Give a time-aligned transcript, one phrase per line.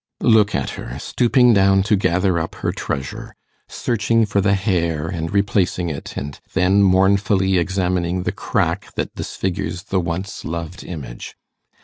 [0.23, 3.35] Look at her stooping down to gather up her treasure,
[3.67, 9.83] searching for the hair and replacing it, and then mournfully examining the crack that disfigures
[9.83, 11.35] the once loved image.